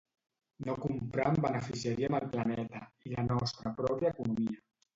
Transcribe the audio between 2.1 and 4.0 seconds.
el planeta, i la nostra